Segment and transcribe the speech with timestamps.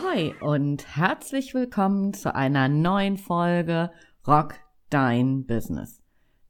[0.00, 3.90] Ahoi und herzlich willkommen zu einer neuen Folge
[4.26, 4.54] Rock
[4.88, 6.00] Dein Business.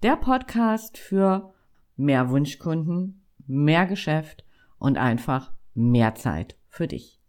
[0.03, 1.52] Der Podcast für
[1.97, 4.45] mehr Wunschkunden, mehr Geschäft
[4.79, 7.21] und einfach mehr Zeit für dich.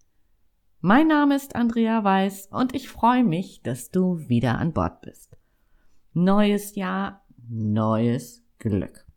[0.79, 5.37] Mein Name ist Andrea Weiß und ich freue mich, dass du wieder an Bord bist.
[6.13, 9.07] Neues Jahr, neues Glück.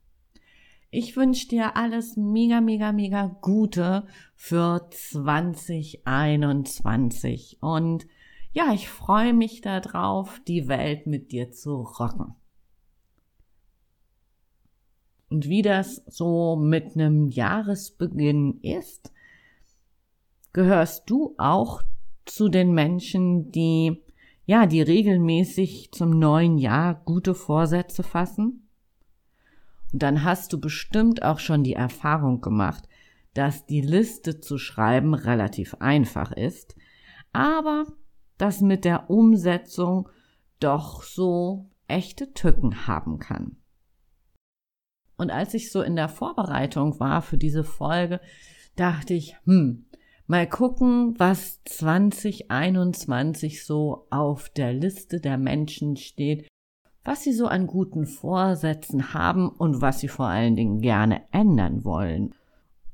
[0.96, 7.58] Ich wünsche dir alles mega, mega, mega Gute für 2021.
[7.60, 8.06] Und
[8.52, 12.36] ja, ich freue mich darauf, die Welt mit dir zu rocken.
[15.30, 19.12] Und wie das so mit einem Jahresbeginn ist,
[20.52, 21.82] gehörst du auch
[22.24, 24.00] zu den Menschen, die
[24.46, 28.63] ja, die regelmäßig zum neuen Jahr gute Vorsätze fassen?
[30.02, 32.88] Dann hast du bestimmt auch schon die Erfahrung gemacht,
[33.34, 36.76] dass die Liste zu schreiben relativ einfach ist,
[37.32, 37.86] aber
[38.38, 40.08] das mit der Umsetzung
[40.60, 43.56] doch so echte Tücken haben kann.
[45.16, 48.20] Und als ich so in der Vorbereitung war für diese Folge,
[48.76, 49.86] dachte ich, hm,
[50.26, 56.48] mal gucken, was 2021 so auf der Liste der Menschen steht,
[57.04, 61.84] was sie so an guten Vorsätzen haben und was sie vor allen Dingen gerne ändern
[61.84, 62.34] wollen.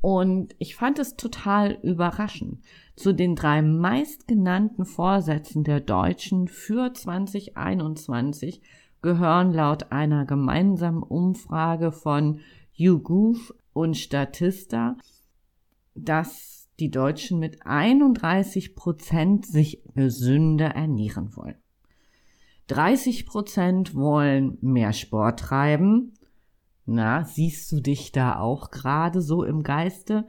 [0.00, 2.64] Und ich fand es total überraschend.
[2.96, 8.62] Zu den drei meistgenannten Vorsätzen der Deutschen für 2021
[9.02, 12.40] gehören laut einer gemeinsamen Umfrage von
[12.72, 14.96] YouGoof und Statista,
[15.94, 21.59] dass die Deutschen mit 31 Prozent sich gesünder ernähren wollen.
[22.70, 26.14] 30 Prozent wollen mehr Sport treiben.
[26.86, 30.26] Na, siehst du dich da auch gerade so im Geiste?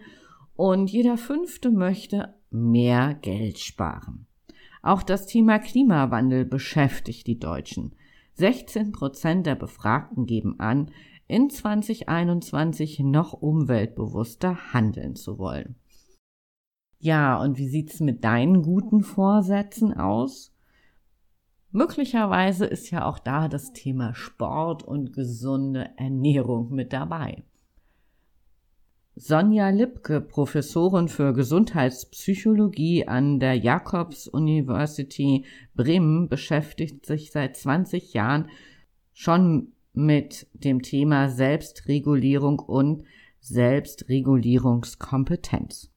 [0.56, 4.26] Und jeder fünfte möchte mehr Geld sparen.
[4.82, 7.96] Auch das Thema Klimawandel beschäftigt die Deutschen.
[8.34, 10.90] 16 Prozent der Befragten geben an,
[11.28, 15.76] in 2021 noch umweltbewusster handeln zu wollen.
[16.98, 20.52] Ja, und wie sieht's mit deinen guten Vorsätzen aus?
[21.72, 27.44] Möglicherweise ist ja auch da das Thema Sport und gesunde Ernährung mit dabei.
[29.16, 38.50] Sonja Lipke, Professorin für Gesundheitspsychologie an der Jacobs University Bremen, beschäftigt sich seit 20 Jahren
[39.14, 43.04] schon mit dem Thema Selbstregulierung und
[43.40, 45.90] Selbstregulierungskompetenz.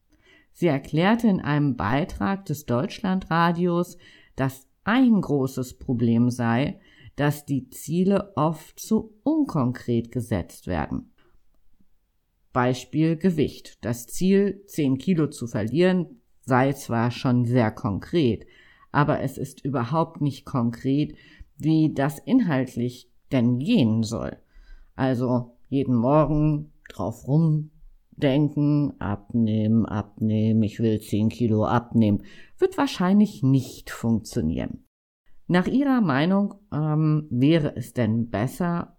[0.52, 3.96] Sie erklärte in einem Beitrag des Deutschlandradios,
[4.36, 6.80] dass ein großes Problem sei,
[7.16, 11.10] dass die Ziele oft zu unkonkret gesetzt werden.
[12.52, 13.84] Beispiel Gewicht.
[13.84, 18.46] Das Ziel, 10 Kilo zu verlieren, sei zwar schon sehr konkret,
[18.92, 21.16] aber es ist überhaupt nicht konkret,
[21.56, 24.36] wie das inhaltlich denn gehen soll.
[24.94, 27.70] Also jeden Morgen drauf rum
[28.16, 32.22] denken, abnehmen, abnehmen, ich will 10 Kilo abnehmen,
[32.58, 34.84] wird wahrscheinlich nicht funktionieren.
[35.46, 38.96] Nach Ihrer Meinung ähm, wäre es denn besser,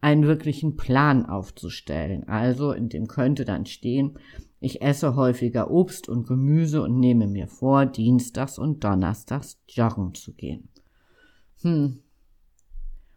[0.00, 2.26] einen wirklichen Plan aufzustellen.
[2.28, 4.18] Also in dem könnte dann stehen,
[4.60, 10.34] ich esse häufiger Obst und Gemüse und nehme mir vor, dienstags und donnerstags joggen zu
[10.34, 10.68] gehen.
[11.62, 12.00] Hm.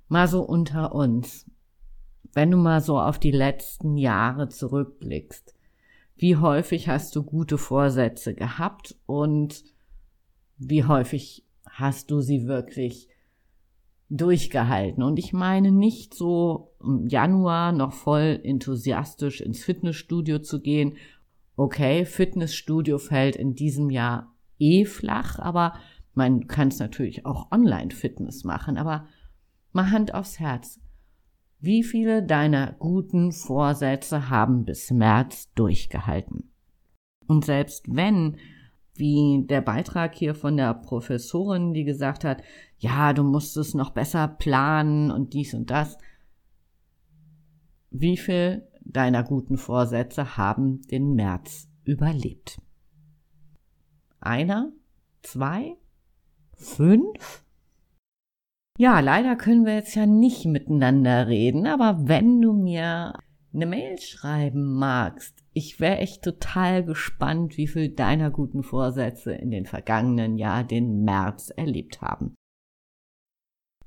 [0.07, 1.49] Mal so unter uns
[2.33, 5.55] wenn du mal so auf die letzten Jahre zurückblickst,
[6.15, 9.63] wie häufig hast du gute Vorsätze gehabt und
[10.57, 13.09] wie häufig hast du sie wirklich
[14.09, 15.03] durchgehalten?
[15.03, 20.97] Und ich meine nicht so im Januar noch voll enthusiastisch ins Fitnessstudio zu gehen.
[21.55, 25.73] Okay, Fitnessstudio fällt in diesem Jahr eh flach, aber
[26.13, 29.07] man kann es natürlich auch Online-Fitness machen, aber
[29.71, 30.79] mal Hand aufs Herz.
[31.63, 36.51] Wie viele deiner guten Vorsätze haben bis März durchgehalten?
[37.25, 38.35] Und selbst wenn,
[38.95, 42.43] wie der Beitrag hier von der Professorin, die gesagt hat,
[42.79, 45.97] ja, du musst es noch besser planen und dies und das,
[47.91, 52.61] wie viel deiner guten Vorsätze haben den März überlebt?
[54.19, 54.73] Einer?
[55.21, 55.77] Zwei?
[56.57, 57.42] Fünf?
[58.79, 63.13] Ja, leider können wir jetzt ja nicht miteinander reden, aber wenn du mir
[63.53, 69.51] eine Mail schreiben magst, ich wäre echt total gespannt, wie viel deiner guten Vorsätze in
[69.51, 72.33] den vergangenen Jahr den März erlebt haben.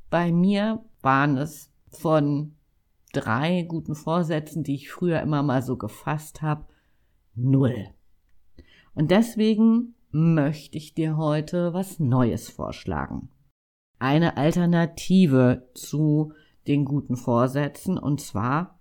[0.08, 2.54] Bei mir waren es von
[3.12, 6.66] drei guten Vorsätzen, die ich früher immer mal so gefasst habe,
[7.34, 7.88] null.
[8.94, 13.30] Und deswegen möchte ich dir heute was Neues vorschlagen.
[13.98, 16.32] Eine Alternative zu
[16.66, 18.78] den guten Vorsätzen und zwar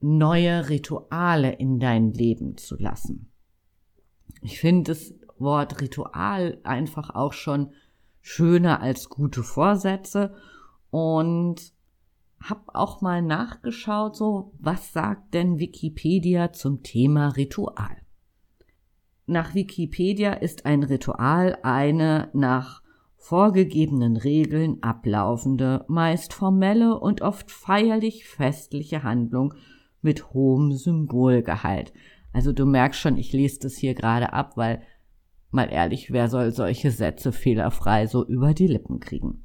[0.00, 3.30] neue Rituale in dein Leben zu lassen.
[4.42, 7.72] Ich finde das Wort Ritual einfach auch schon
[8.20, 10.34] schöner als gute Vorsätze
[10.90, 11.72] und
[12.42, 17.96] habe auch mal nachgeschaut, so was sagt denn Wikipedia zum Thema Ritual?
[19.26, 22.79] Nach Wikipedia ist ein Ritual eine nach
[23.20, 29.54] vorgegebenen Regeln ablaufende, meist formelle und oft feierlich festliche Handlung
[30.00, 31.92] mit hohem Symbolgehalt.
[32.32, 34.82] Also du merkst schon, ich lese das hier gerade ab, weil
[35.50, 39.44] mal ehrlich, wer soll solche Sätze fehlerfrei so über die Lippen kriegen?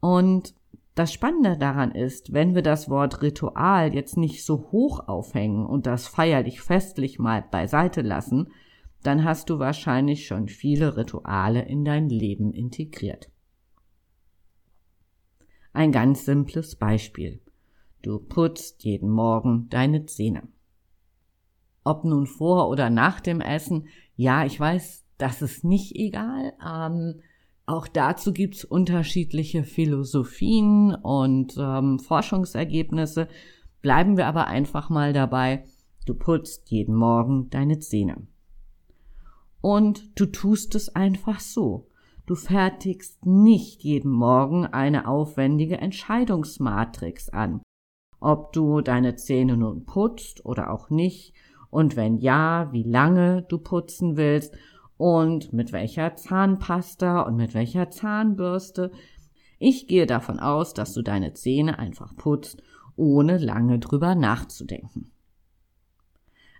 [0.00, 0.54] Und
[0.96, 5.86] das Spannende daran ist, wenn wir das Wort Ritual jetzt nicht so hoch aufhängen und
[5.86, 8.48] das feierlich festlich mal beiseite lassen,
[9.02, 13.30] dann hast du wahrscheinlich schon viele Rituale in dein Leben integriert.
[15.72, 17.40] Ein ganz simples Beispiel.
[18.02, 20.48] Du putzt jeden Morgen deine Zähne.
[21.84, 26.52] Ob nun vor oder nach dem Essen, ja, ich weiß, das ist nicht egal.
[26.66, 27.20] Ähm,
[27.66, 33.28] auch dazu gibt's unterschiedliche Philosophien und ähm, Forschungsergebnisse.
[33.82, 35.64] Bleiben wir aber einfach mal dabei,
[36.06, 38.26] du putzt jeden Morgen deine Zähne.
[39.66, 41.88] Und du tust es einfach so.
[42.26, 47.60] Du fertigst nicht jeden Morgen eine aufwendige Entscheidungsmatrix an
[48.20, 51.34] ob du deine Zähne nun putzt oder auch nicht
[51.70, 54.54] und wenn ja, wie lange du putzen willst
[54.96, 58.90] und mit welcher Zahnpasta und mit welcher Zahnbürste.
[59.58, 62.62] Ich gehe davon aus, dass du deine Zähne einfach putzt,
[62.96, 65.10] ohne lange drüber nachzudenken.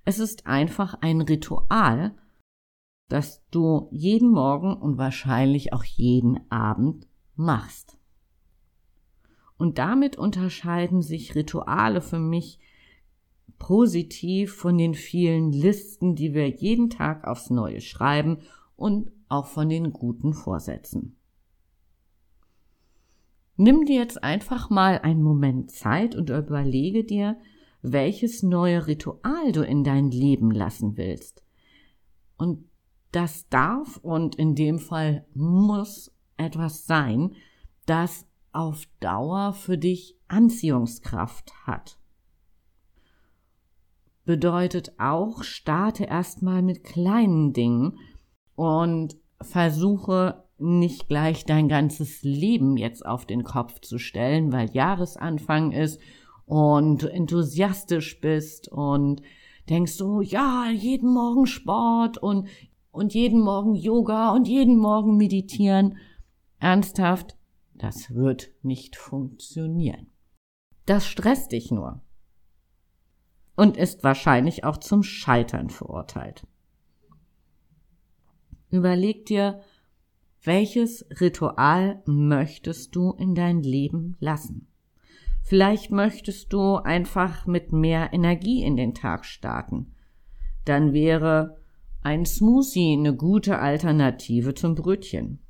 [0.05, 2.15] Es ist einfach ein Ritual,
[3.09, 7.97] das du jeden Morgen und wahrscheinlich auch jeden Abend machst.
[9.59, 12.59] Und damit unterscheiden sich Rituale für mich
[13.59, 18.39] positiv von den vielen Listen, die wir jeden Tag aufs Neue schreiben
[18.77, 21.17] und auch von den guten Vorsätzen.
[23.57, 27.39] Nimm dir jetzt einfach mal einen Moment Zeit und überlege dir,
[27.81, 31.43] welches neue Ritual du in dein Leben lassen willst.
[32.37, 32.65] Und
[33.17, 37.35] das darf und in dem Fall muss etwas sein,
[37.87, 41.99] das auf Dauer für dich Anziehungskraft hat.
[44.27, 47.99] Bedeutet auch, starte erstmal mit kleinen Dingen
[48.55, 55.73] und versuche nicht gleich dein ganzes Leben jetzt auf den Kopf zu stellen, weil Jahresanfang
[55.73, 55.99] ist
[56.45, 59.23] und du enthusiastisch bist und
[59.71, 62.49] denkst so, ja, jeden Morgen Sport und,
[62.97, 65.99] und jeden Morgen Yoga und jeden Morgen meditieren.
[66.59, 67.37] Ernsthaft,
[67.75, 70.07] das wird nicht funktionieren.
[70.87, 72.01] Das stresst dich nur
[73.57, 76.47] und ist wahrscheinlich auch zum Scheitern verurteilt.
[78.71, 79.61] Überleg dir,
[80.43, 84.69] welches Ritual möchtest du in dein Leben lassen?
[85.43, 89.95] Vielleicht möchtest du einfach mit mehr Energie in den Tag starten.
[90.65, 91.57] Dann wäre
[92.07, 95.41] ein Smoothie eine gute Alternative zum Brötchen.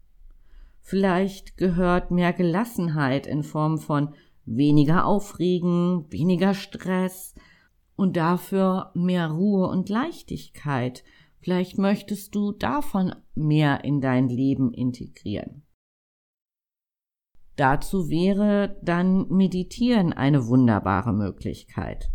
[0.80, 4.14] Vielleicht gehört mehr Gelassenheit in Form von
[4.46, 7.34] weniger Aufregen, weniger Stress
[7.94, 11.04] und dafür mehr Ruhe und Leichtigkeit.
[11.40, 15.62] Vielleicht möchtest du davon mehr in dein Leben integrieren.
[17.56, 22.10] Dazu wäre dann Meditieren eine wunderbare Möglichkeit.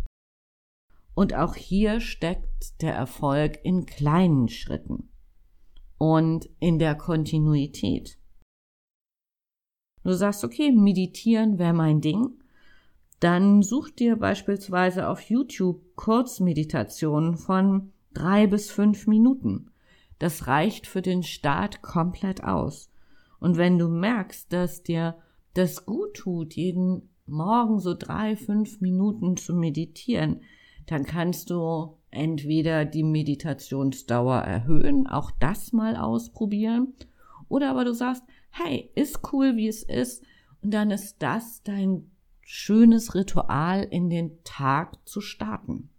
[1.14, 5.10] Und auch hier steckt der Erfolg in kleinen Schritten
[5.98, 8.18] und in der Kontinuität.
[10.04, 12.42] Du sagst, okay, meditieren wäre mein Ding.
[13.20, 19.70] Dann such dir beispielsweise auf YouTube Kurzmeditationen von drei bis fünf Minuten.
[20.18, 22.90] Das reicht für den Start komplett aus.
[23.38, 25.16] Und wenn du merkst, dass dir
[25.54, 30.42] das gut tut, jeden Morgen so drei, fünf Minuten zu meditieren,
[30.86, 36.94] dann kannst du entweder die Meditationsdauer erhöhen, auch das mal ausprobieren,
[37.48, 40.24] oder aber du sagst, hey, ist cool, wie es ist.
[40.62, 42.10] Und dann ist das dein
[42.42, 45.90] schönes Ritual in den Tag zu starten.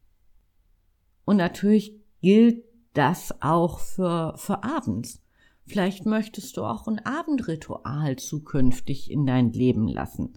[1.26, 2.64] Und natürlich gilt
[2.94, 5.22] das auch für, für abends.
[5.66, 10.34] Vielleicht möchtest du auch ein Abendritual zukünftig in dein Leben lassen.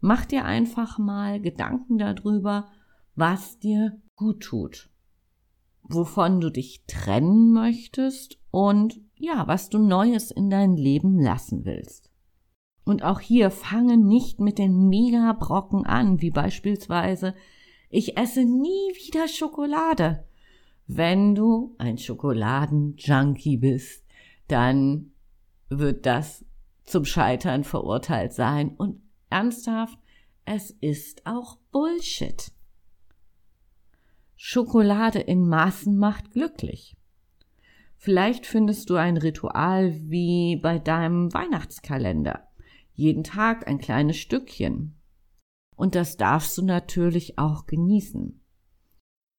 [0.00, 2.68] Mach dir einfach mal Gedanken darüber,
[3.14, 4.90] was dir gut tut.
[5.86, 12.10] wovon du dich trennen möchtest und ja, was du Neues in dein Leben lassen willst.
[12.84, 17.34] Und auch hier fange nicht mit den Megabrocken an, wie beispielsweise
[17.90, 20.24] ich esse nie wieder Schokolade.
[20.86, 24.04] Wenn du ein Schokoladenjunkie bist,
[24.48, 25.12] dann
[25.68, 26.44] wird das
[26.82, 28.74] zum Scheitern verurteilt sein.
[28.76, 29.98] Und ernsthaft,
[30.44, 32.53] es ist auch Bullshit.
[34.46, 36.98] Schokolade in Maßen macht glücklich.
[37.96, 42.46] Vielleicht findest du ein Ritual wie bei deinem Weihnachtskalender.
[42.92, 45.00] Jeden Tag ein kleines Stückchen.
[45.76, 48.38] Und das darfst du natürlich auch genießen.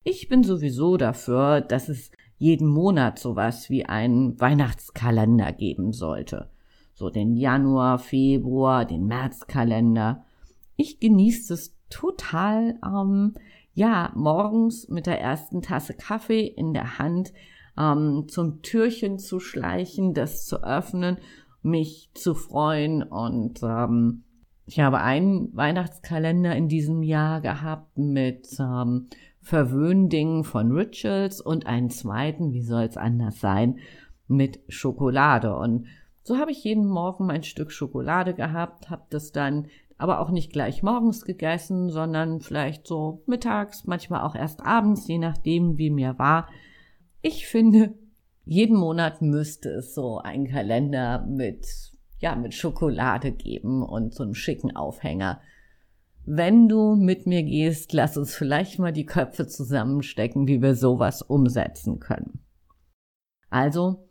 [0.03, 6.49] Ich bin sowieso dafür, dass es jeden Monat sowas wie einen Weihnachtskalender geben sollte.
[6.95, 10.25] So den Januar, Februar, den Märzkalender.
[10.77, 13.35] Ich genieße es total, ähm,
[13.75, 17.33] ja, morgens mit der ersten Tasse Kaffee in der Hand
[17.77, 21.17] ähm, zum Türchen zu schleichen, das zu öffnen,
[21.61, 24.23] mich zu freuen und ähm,
[24.65, 29.07] ich habe einen Weihnachtskalender in diesem Jahr gehabt mit ähm,
[29.41, 33.77] Verwöhndingen von Rituals und einen zweiten, wie soll es anders sein,
[34.27, 35.55] mit Schokolade.
[35.55, 35.85] Und
[36.23, 40.51] so habe ich jeden Morgen mein Stück Schokolade gehabt, habe das dann aber auch nicht
[40.51, 46.19] gleich morgens gegessen, sondern vielleicht so mittags, manchmal auch erst abends, je nachdem, wie mir
[46.19, 46.49] war.
[47.21, 47.93] Ich finde,
[48.43, 51.65] jeden Monat müsste es so einen Kalender mit,
[52.19, 55.41] ja, mit Schokolade geben und so einem schicken Aufhänger.
[56.25, 61.21] Wenn du mit mir gehst, lass uns vielleicht mal die Köpfe zusammenstecken, wie wir sowas
[61.21, 62.39] umsetzen können.
[63.49, 64.04] Also,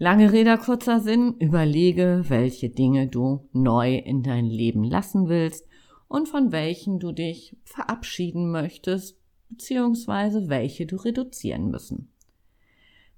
[0.00, 5.68] lange Rede, kurzer Sinn, überlege, welche Dinge du neu in dein Leben lassen willst
[6.08, 9.18] und von welchen du dich verabschieden möchtest,
[9.50, 12.10] beziehungsweise welche du reduzieren müssen.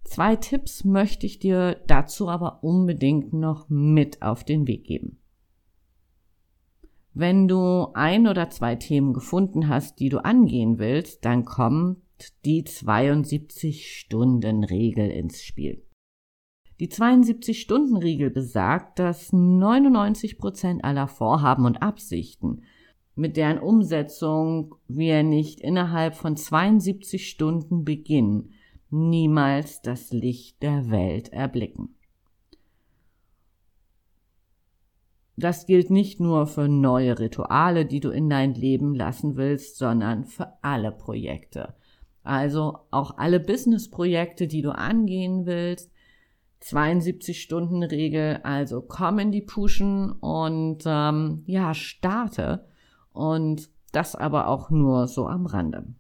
[0.03, 5.21] Zwei Tipps möchte ich dir dazu aber unbedingt noch mit auf den Weg geben.
[7.15, 11.99] Wenn du ein oder zwei Themen gefunden hast, die du angehen willst, dann kommt
[12.45, 15.85] die 72-Stunden-Regel ins Spiel.
[16.83, 22.65] Die 72-Stunden-Regel besagt, dass 99 Prozent aller Vorhaben und Absichten,
[23.15, 28.51] mit deren Umsetzung wir nicht innerhalb von 72 Stunden beginnen,
[28.91, 31.95] niemals das Licht der Welt erblicken.
[35.37, 40.25] Das gilt nicht nur für neue Rituale, die du in dein Leben lassen willst, sondern
[40.25, 41.77] für alle Projekte.
[42.25, 45.92] Also auch alle Business-Projekte, die du angehen willst.
[46.63, 52.67] 72 Stunden Regel, also komm in die Pushen und ähm, ja, starte.
[53.13, 55.95] Und das aber auch nur so am Rande.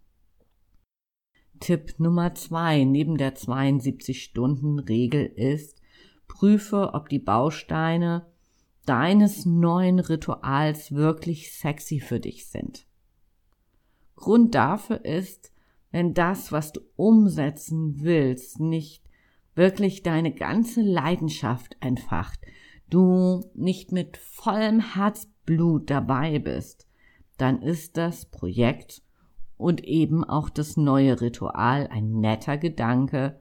[1.60, 5.82] Tipp Nummer zwei neben der 72 Stunden Regel ist,
[6.28, 8.26] prüfe, ob die Bausteine
[8.86, 12.86] deines neuen Rituals wirklich sexy für dich sind.
[14.16, 15.52] Grund dafür ist,
[15.90, 19.02] wenn das, was du umsetzen willst, nicht
[19.54, 22.40] wirklich deine ganze Leidenschaft entfacht,
[22.88, 26.86] du nicht mit vollem Herzblut dabei bist,
[27.38, 29.02] dann ist das Projekt
[29.56, 33.40] und eben auch das neue Ritual ein netter Gedanke,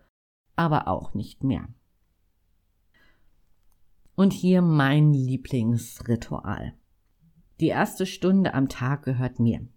[0.56, 1.68] aber auch nicht mehr.
[4.16, 6.74] Und hier mein Lieblingsritual.
[7.60, 9.68] Die erste Stunde am Tag gehört mir.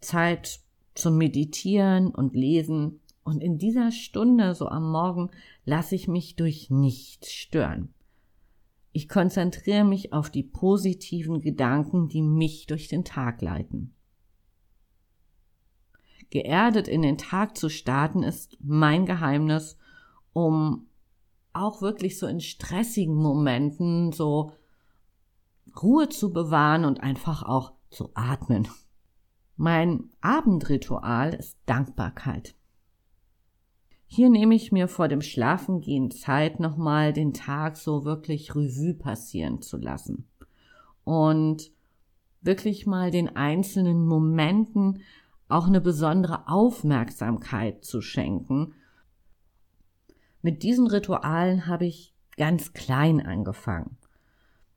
[0.00, 0.60] Zeit
[0.94, 3.00] zum Meditieren und Lesen.
[3.26, 5.30] Und in dieser Stunde, so am Morgen,
[5.64, 7.92] lasse ich mich durch nichts stören.
[8.92, 13.92] Ich konzentriere mich auf die positiven Gedanken, die mich durch den Tag leiten.
[16.30, 19.76] Geerdet in den Tag zu starten ist mein Geheimnis,
[20.32, 20.86] um
[21.52, 24.52] auch wirklich so in stressigen Momenten so
[25.82, 28.68] Ruhe zu bewahren und einfach auch zu atmen.
[29.56, 32.54] Mein Abendritual ist Dankbarkeit.
[34.06, 39.62] Hier nehme ich mir vor dem Schlafengehen Zeit, nochmal den Tag so wirklich Revue passieren
[39.62, 40.28] zu lassen.
[41.04, 41.70] Und
[42.40, 45.02] wirklich mal den einzelnen Momenten
[45.48, 48.74] auch eine besondere Aufmerksamkeit zu schenken
[50.46, 53.96] mit diesen Ritualen habe ich ganz klein angefangen.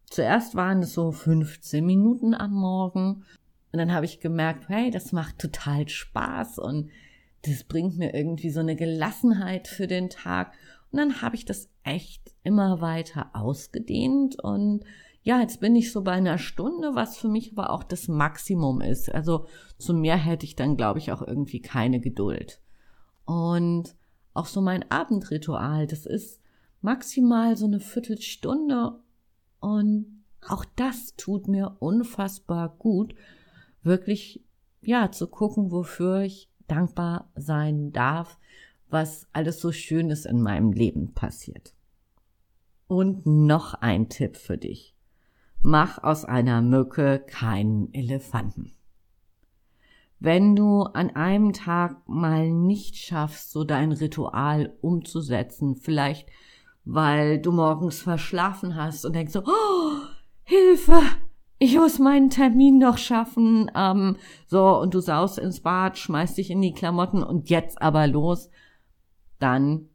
[0.06, 3.24] Zuerst waren es so 15 Minuten am Morgen
[3.72, 6.90] und dann habe ich gemerkt, hey, das macht total Spaß und
[7.44, 10.54] das bringt mir irgendwie so eine Gelassenheit für den Tag.
[10.92, 14.84] Und dann habe ich das echt immer weiter ausgedehnt und
[15.22, 18.82] ja, jetzt bin ich so bei einer Stunde, was für mich aber auch das Maximum
[18.82, 19.14] ist.
[19.14, 19.46] Also
[19.78, 22.62] zu mehr hätte ich dann, glaube ich, auch irgendwie keine Geduld.
[23.26, 23.96] Und
[24.34, 26.42] auch so mein Abendritual, das ist
[26.82, 29.00] maximal so eine Viertelstunde
[29.60, 33.14] und auch das tut mir unfassbar gut,
[33.84, 34.44] wirklich,
[34.82, 38.38] ja, zu gucken, wofür ich dankbar sein darf,
[38.90, 41.74] was alles so Schönes in meinem Leben passiert.
[42.88, 44.96] Und noch ein Tipp für dich.
[45.62, 48.74] Mach aus einer Mücke keinen Elefanten.
[50.20, 56.28] Wenn du an einem Tag mal nicht schaffst, so dein Ritual umzusetzen, vielleicht
[56.86, 59.92] weil du morgens verschlafen hast und denkst so, oh,
[60.44, 61.02] Hilfe,
[61.60, 64.16] ich muss meinen Termin noch schaffen, ähm,
[64.48, 68.50] so, und du saust ins Bad, schmeißt dich in die Klamotten und jetzt aber los,
[69.40, 69.90] dann,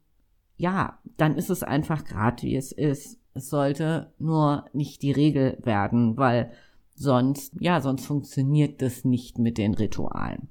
[0.57, 3.19] ja, dann ist es einfach grad wie es ist.
[3.33, 6.51] Es sollte nur nicht die Regel werden, weil
[6.93, 10.49] sonst, ja, sonst funktioniert das nicht mit den Ritualen.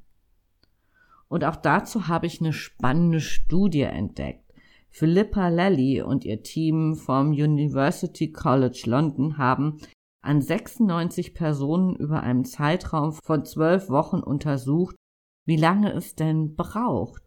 [1.28, 4.44] Und auch dazu habe ich eine spannende Studie entdeckt.
[4.90, 9.78] Philippa Lally und ihr Team vom University College London haben
[10.24, 14.96] an 96 Personen über einen Zeitraum von zwölf Wochen untersucht,
[15.44, 17.22] wie lange es denn braucht,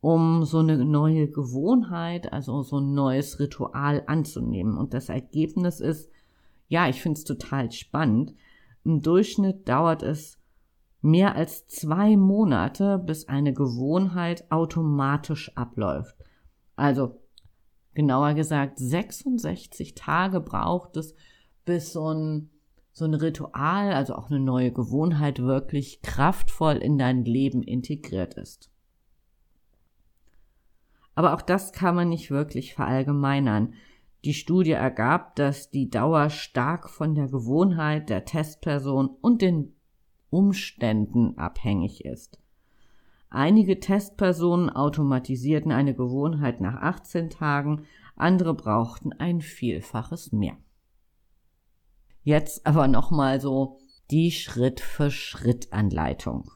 [0.00, 4.76] um so eine neue Gewohnheit, also so ein neues Ritual anzunehmen.
[4.76, 6.10] Und das Ergebnis ist,
[6.68, 8.34] ja, ich finde es total spannend.
[8.84, 10.38] Im Durchschnitt dauert es
[11.00, 16.16] mehr als zwei Monate, bis eine Gewohnheit automatisch abläuft.
[16.76, 17.20] Also
[17.94, 21.14] genauer gesagt, 66 Tage braucht es,
[21.64, 22.50] bis so ein,
[22.92, 28.70] so ein Ritual, also auch eine neue Gewohnheit wirklich kraftvoll in dein Leben integriert ist.
[31.14, 33.74] Aber auch das kann man nicht wirklich verallgemeinern.
[34.24, 39.74] Die Studie ergab, dass die Dauer stark von der Gewohnheit der Testperson und den
[40.30, 42.38] Umständen abhängig ist.
[43.28, 50.56] Einige Testpersonen automatisierten eine Gewohnheit nach 18 Tagen, andere brauchten ein Vielfaches mehr.
[52.24, 53.78] Jetzt aber nochmal so
[54.10, 56.50] die Schritt-für-Schritt-Anleitung,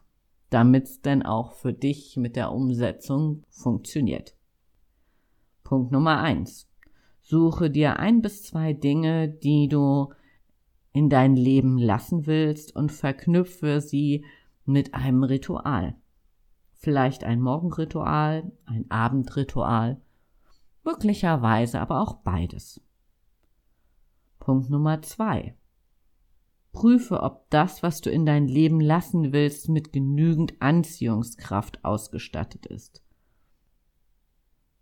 [0.50, 4.36] damit's denn auch für dich mit der Umsetzung funktioniert.
[5.64, 6.68] Punkt Nummer eins.
[7.20, 10.12] Suche dir ein bis zwei Dinge, die du
[10.92, 14.24] in dein Leben lassen willst und verknüpfe sie
[14.64, 15.96] mit einem Ritual.
[16.74, 20.00] Vielleicht ein Morgenritual, ein Abendritual,
[20.84, 22.80] möglicherweise aber auch beides.
[24.46, 25.56] Punkt Nummer zwei.
[26.72, 33.02] Prüfe, ob das, was du in dein Leben lassen willst, mit genügend Anziehungskraft ausgestattet ist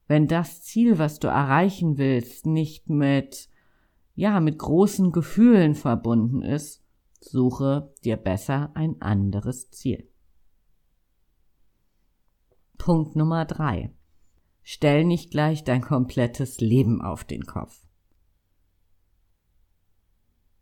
[0.07, 3.49] wenn das Ziel, was du erreichen willst, nicht mit,
[4.15, 6.83] ja, mit großen Gefühlen verbunden ist,
[7.21, 10.09] suche dir besser ein anderes Ziel.
[12.77, 13.95] Punkt Nummer drei.
[14.63, 17.87] Stell nicht gleich dein komplettes Leben auf den Kopf.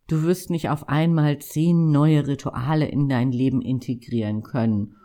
[0.07, 4.97] Du wirst nicht auf einmal zehn neue Rituale in dein Leben integrieren können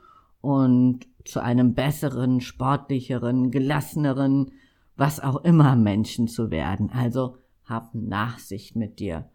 [0.41, 4.51] und zu einem besseren, sportlicheren, gelasseneren,
[4.95, 6.89] was auch immer Menschen zu werden.
[6.89, 9.29] Also hab Nachsicht mit dir.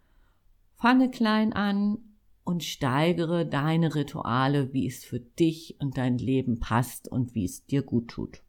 [0.75, 1.98] Fange klein an
[2.44, 7.66] und steigere deine Rituale, wie es für dich und dein Leben passt und wie es
[7.66, 8.42] dir gut tut.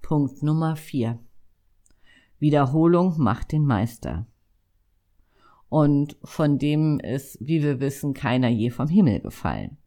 [0.00, 1.18] Punkt Nummer vier.
[2.38, 4.26] Wiederholung macht den Meister.
[5.70, 9.78] Und von dem ist, wie wir wissen, keiner je vom Himmel gefallen.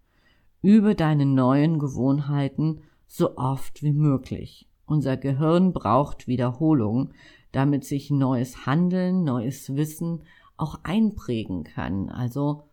[0.61, 4.69] Übe deine neuen Gewohnheiten so oft wie möglich.
[4.85, 7.11] Unser Gehirn braucht Wiederholung,
[7.51, 10.23] damit sich neues Handeln, neues Wissen
[10.55, 12.09] auch einprägen kann.
[12.09, 12.63] Also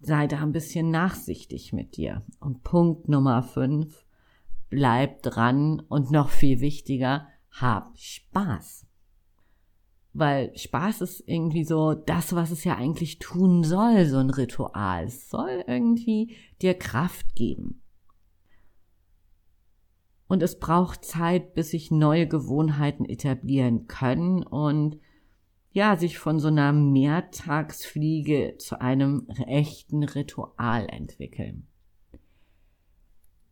[0.00, 2.22] sei da ein bisschen nachsichtig mit dir.
[2.38, 4.06] Und Punkt Nummer fünf,
[4.70, 8.85] bleib dran und noch viel wichtiger, hab Spaß
[10.18, 15.04] weil Spaß ist irgendwie so das, was es ja eigentlich tun soll, so ein Ritual.
[15.04, 17.82] Es soll irgendwie dir Kraft geben.
[20.28, 24.98] Und es braucht Zeit, bis sich neue Gewohnheiten etablieren können und
[25.70, 31.66] ja, sich von so einer Mehrtagsfliege zu einem echten Ritual entwickeln.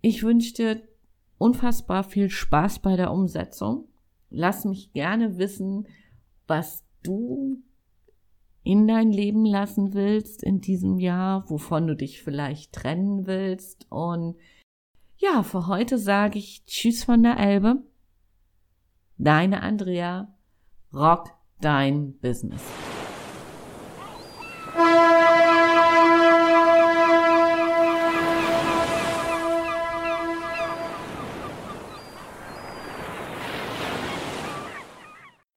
[0.01, 0.83] Ich wünsche dir
[1.37, 3.89] unfassbar viel Spaß bei der Umsetzung.
[4.31, 5.87] Lass mich gerne wissen,
[6.47, 7.63] was du
[8.63, 13.87] in dein Leben lassen willst in diesem Jahr, wovon du dich vielleicht trennen willst.
[13.91, 14.37] Und
[15.19, 17.83] ja, für heute sage ich Tschüss von der Elbe.
[19.19, 20.35] Deine Andrea,
[20.93, 21.31] rock
[21.61, 22.63] dein Business.